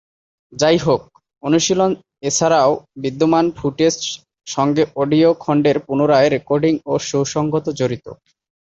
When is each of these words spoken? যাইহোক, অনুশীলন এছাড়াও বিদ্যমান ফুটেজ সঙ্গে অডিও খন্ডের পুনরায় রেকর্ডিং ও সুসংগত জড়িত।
যাইহোক, 0.53 1.01
অনুশীলন 1.43 1.91
এছাড়াও 2.21 2.71
বিদ্যমান 3.03 3.45
ফুটেজ 3.57 3.95
সঙ্গে 4.47 4.83
অডিও 4.95 5.29
খন্ডের 5.43 5.77
পুনরায় 5.87 6.29
রেকর্ডিং 6.29 6.73
ও 6.85 6.93
সুসংগত 7.09 7.65
জড়িত। 7.79 8.05